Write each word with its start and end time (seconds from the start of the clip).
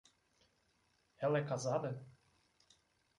Ela 1.19 1.37
é 1.37 1.43
casada? 1.43 2.03